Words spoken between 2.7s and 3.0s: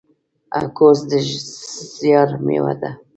ده.